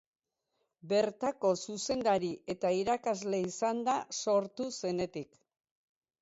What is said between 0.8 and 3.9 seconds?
Bertako zuzendari eta irakasle izan